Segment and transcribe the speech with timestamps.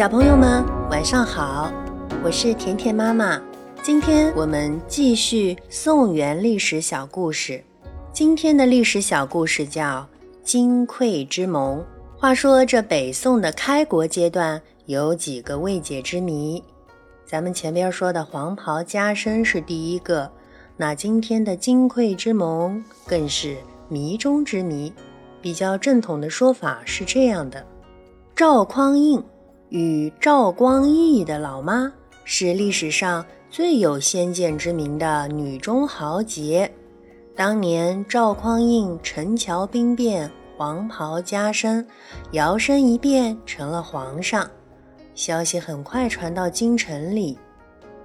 [0.00, 1.70] 小朋友们，晚上好！
[2.24, 3.38] 我是甜甜妈妈。
[3.82, 7.62] 今天我们继续宋元历史小故事。
[8.10, 10.08] 今天的历史小故事叫
[10.42, 11.84] 金匮之盟。
[12.16, 16.64] 话说这北宋的开国阶段有几个未解之谜，
[17.26, 20.32] 咱们前边说的黄袍加身是第一个，
[20.78, 23.54] 那今天的金匮之盟更是
[23.90, 24.90] 谜中之谜。
[25.42, 27.62] 比较正统的说法是这样的：
[28.34, 29.22] 赵匡胤。
[29.70, 31.92] 与赵光义的老妈
[32.24, 36.68] 是历史上最有先见之明的女中豪杰。
[37.36, 41.86] 当年赵匡胤陈桥兵变，黄袍加身，
[42.32, 44.50] 摇身一变成了皇上。
[45.14, 47.38] 消息很快传到京城里，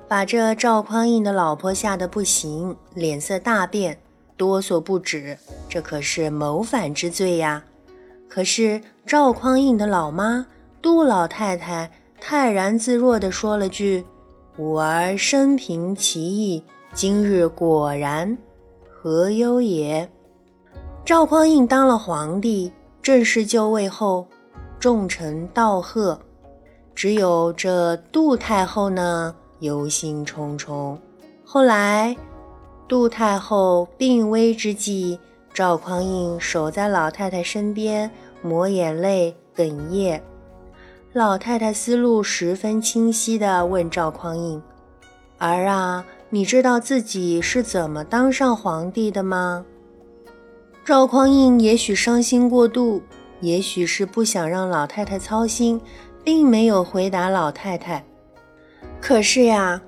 [0.08, 3.98] 把这赵匡胤的老婆吓得不行，脸色大变，
[4.38, 5.36] 哆嗦不止。
[5.68, 7.64] 这可是谋反之罪呀！
[8.30, 10.46] 可是赵匡胤的老妈。
[10.86, 11.90] 杜老太太
[12.22, 14.06] 泰然自若地说了句
[14.60, 18.38] ：“吾儿生平奇异，今日果然，
[18.88, 20.08] 何忧也？”
[21.04, 24.28] 赵匡胤当了皇帝，正式就位后，
[24.80, 26.20] 众臣道贺，
[26.94, 30.96] 只有这杜太后呢，忧心忡忡。
[31.44, 32.16] 后来，
[32.88, 35.20] 杜太后病危之际，
[35.52, 38.12] 赵匡胤守在老太太身边，
[38.44, 40.22] 抹眼泪，哽咽。
[41.16, 44.62] 老太太思路十分清晰地问赵匡胤
[45.40, 49.66] ：“儿啊，你知道自己是怎么当上皇帝的吗？”
[50.84, 53.02] 赵匡胤也许伤心过度，
[53.40, 55.80] 也许是不想让老太太操心，
[56.22, 58.06] 并没有回答老太太。
[59.00, 59.82] 可是呀，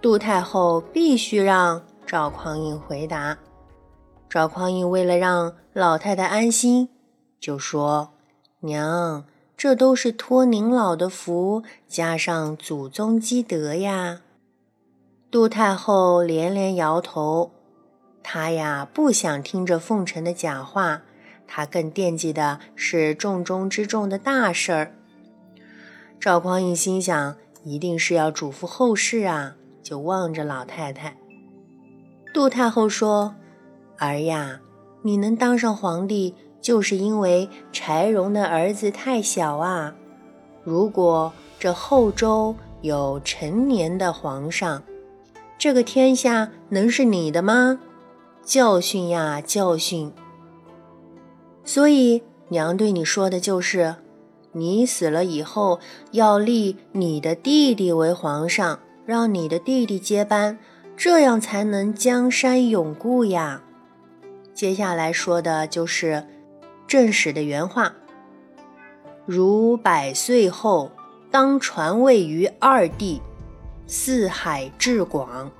[0.00, 3.36] 杜太后必须让赵匡胤回答。
[4.30, 6.88] 赵匡胤为了让老太太安心，
[7.40, 8.10] 就说
[8.62, 9.24] ：“娘。”
[9.58, 14.20] 这都是托您老的福，加上祖宗积德呀。
[15.32, 17.50] 杜太后连连摇头，
[18.22, 21.02] 她呀不想听这奉承的假话，
[21.48, 24.94] 她更惦记的是重中之重的大事儿。
[26.20, 31.16] 赵匡胤心想，一定是要嘱咐后事啊，就望着老太太。
[32.32, 33.34] 杜太后说
[33.98, 34.60] ：“儿呀，
[35.02, 39.94] 你能当上皇帝。”就是因为柴荣的儿子太小啊！
[40.64, 44.82] 如果这后周有成年的皇上，
[45.56, 47.80] 这个天下能是你的吗？
[48.44, 50.12] 教训呀，教训！
[51.64, 53.96] 所以娘对你说的就是，
[54.52, 55.80] 你死了以后
[56.10, 60.58] 要立你的弟弟为皇上，让你的弟弟接班，
[60.96, 63.62] 这样才能江山永固呀。
[64.52, 66.26] 接下来说的就是。
[66.88, 67.92] 正史的原话
[69.26, 70.90] ：“如百岁后，
[71.30, 73.20] 当传位于二帝，
[73.86, 75.50] 四海至广，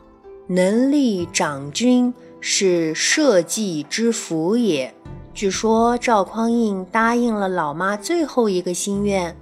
[0.47, 4.95] 能力长君，是社稷之福也。”
[5.35, 9.37] 据说赵匡胤答应了老妈最后一个心愿。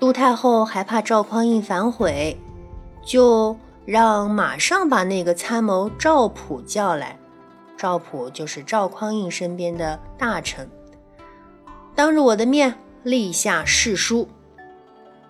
[0.00, 2.36] 杜太后还怕赵匡胤反悔，
[3.04, 7.18] 就让马上把那个参谋赵普叫来。
[7.78, 10.68] 赵普就是赵匡胤身边的大臣，
[11.94, 12.74] 当着我的面
[13.04, 14.28] 立下誓书。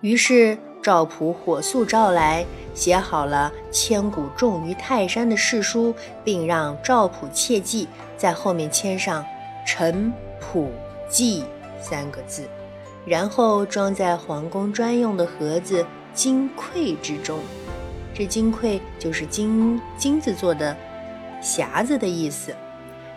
[0.01, 2.43] 于是赵普火速召来，
[2.73, 5.93] 写好了千古重于泰山的誓书，
[6.23, 7.87] 并让赵普切记，
[8.17, 9.23] 在后面签上
[9.63, 10.11] “臣
[10.41, 10.71] 普
[11.07, 11.43] 记”
[11.79, 12.49] 三个字，
[13.05, 15.85] 然后装在皇宫专用的盒子
[16.15, 17.37] 金匮之中。
[18.11, 20.75] 这金匮就是金金子做的。
[21.41, 22.55] 匣子的意思，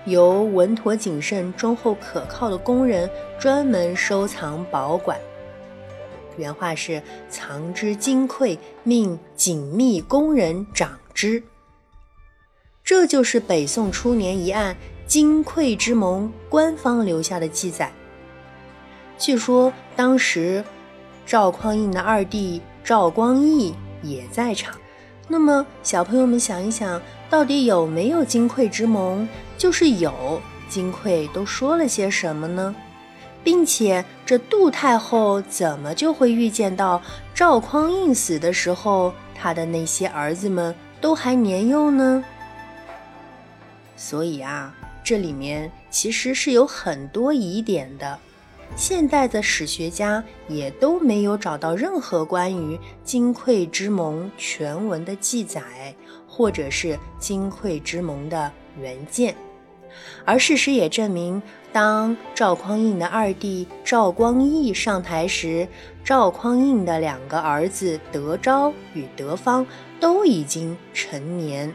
[0.05, 5.19] 由稳妥谨慎、忠厚可靠的工人专门收藏保管。
[6.37, 11.43] 原话是：“藏之金匮，命紧密工人掌之。”
[12.83, 14.77] 这就是北宋初年一案
[15.07, 17.93] 金匮之盟官方留下的记载。
[19.19, 20.65] 据说当时
[21.25, 24.75] 赵匡胤的二弟赵光义也在场。
[25.29, 27.01] 那么，小朋友们想一想，
[27.33, 29.27] 到底有没有金匮之盟？
[29.57, 30.39] 就是有，
[30.69, 32.75] 金匮都说了些什么呢？
[33.43, 37.01] 并且，这杜太后怎么就会预见到
[37.35, 42.23] 赵匡胤死的时候，他的那些儿子们都还年幼呢？
[43.97, 48.19] 所以啊，这里面其实是有很多疑点的。
[48.77, 55.95] 现代的史学家也都没有找到任何关于金匮之盟全文的记载，
[56.35, 58.51] 或者是金匮之盟的
[58.81, 59.35] 原件。
[60.25, 65.69] 而事实也证明，当赵匡胤的二弟赵光义上台时，
[66.03, 69.67] 赵匡胤的两个儿子德昭与德方
[70.01, 71.75] 都已经成年。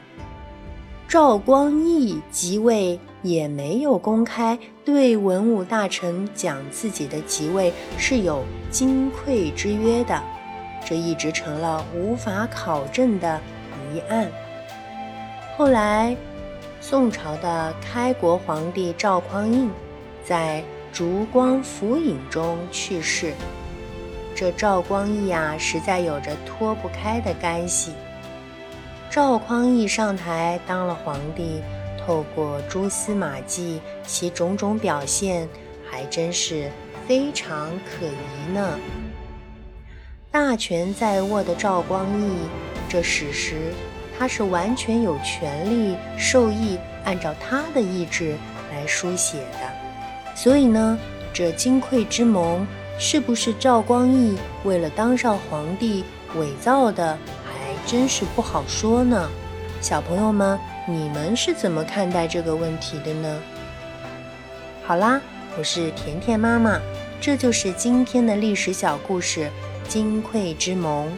[1.07, 10.19] 赵光义即位也没有公开对文武大臣讲自己的即位是有金匮之约的，
[10.83, 13.39] 这一直成了无法考证的
[13.94, 14.30] 疑案。
[15.57, 16.15] 后来。
[16.80, 19.69] 宋朝的开国皇帝赵匡胤
[20.24, 20.63] 在
[20.94, 23.33] 烛光浮影中去世。
[24.36, 27.92] 这赵光义啊，实在有着脱不开的干系。
[29.09, 31.62] 赵匡胤上台当了皇帝，
[32.06, 35.50] 透过蛛丝马迹，其种种表现
[35.89, 36.71] 还真是
[37.07, 38.80] 非常可疑呢。
[40.31, 42.38] 大权在握的赵光义，
[42.88, 43.74] 这史实。
[44.17, 48.35] 他是完全有权利授意按照他的意志
[48.71, 50.97] 来书写的，所以呢，
[51.31, 52.65] 这金匮之盟
[52.99, 56.03] 是不是赵光义为了当上皇帝
[56.35, 59.29] 伪造的，还真是不好说呢。
[59.79, 63.39] 小朋友们，你们是怎么看待这个问题的呢？
[64.83, 65.21] 好啦，
[65.57, 66.79] 我是甜甜妈妈，
[67.21, 69.49] 这就是今天的历史小故事——
[69.87, 71.11] 金匮之盟。